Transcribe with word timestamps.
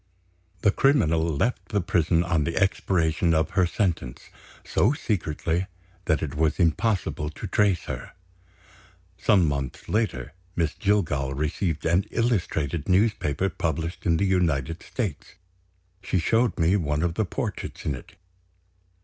The 0.61 0.71
criminal 0.71 1.21
left 1.21 1.69
the 1.69 1.79
prison, 1.79 2.23
on 2.23 2.43
the 2.43 2.57
expiration 2.57 3.35
of 3.35 3.51
her 3.51 3.67
sentence, 3.67 4.31
so 4.65 4.93
secretly 4.93 5.67
that 6.05 6.23
it 6.23 6.33
was 6.33 6.59
impossible 6.59 7.29
to 7.29 7.45
trace 7.45 7.83
her. 7.83 8.13
Some 9.19 9.47
months 9.47 9.87
later, 9.87 10.33
Miss 10.55 10.73
Jillgall 10.73 11.35
received 11.35 11.85
an 11.85 12.05
illustrated 12.09 12.89
newspaper 12.89 13.47
published 13.47 14.07
in 14.07 14.17
the 14.17 14.25
United 14.25 14.81
States. 14.81 15.35
She 16.01 16.17
showed 16.17 16.57
me 16.57 16.75
one 16.77 17.03
of 17.03 17.13
the 17.13 17.23
portraits 17.23 17.85
in 17.85 17.93
it. 17.93 18.15